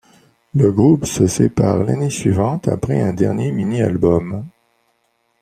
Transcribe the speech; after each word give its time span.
Le 0.55 0.71
groupe 0.71 1.05
se 1.05 1.27
sépare 1.27 1.83
l'année 1.83 2.09
suivante 2.09 2.67
après 2.67 2.99
un 3.03 3.13
dernier 3.13 3.51
mini-album. 3.51 4.47